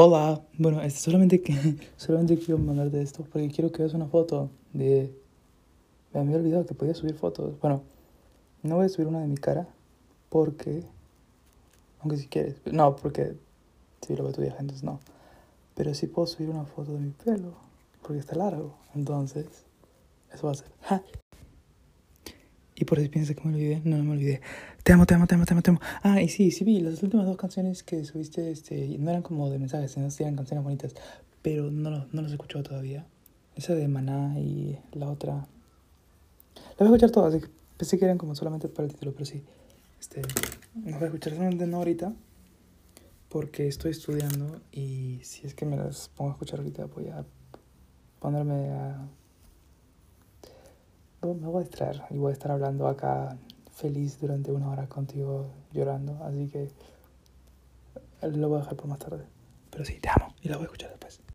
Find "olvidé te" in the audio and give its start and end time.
24.12-24.92